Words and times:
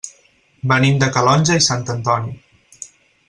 Venim 0.71 0.97
de 1.03 1.09
Calonge 1.17 1.59
i 1.61 1.65
Sant 1.67 1.85
Antoni. 1.97 2.35